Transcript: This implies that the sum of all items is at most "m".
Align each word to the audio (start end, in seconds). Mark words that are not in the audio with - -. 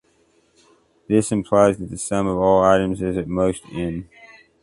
This 1.07 1.31
implies 1.31 1.77
that 1.77 1.91
the 1.91 1.97
sum 1.99 2.25
of 2.25 2.35
all 2.39 2.63
items 2.63 3.03
is 3.03 3.17
at 3.19 3.27
most 3.27 3.61
"m". 3.71 4.09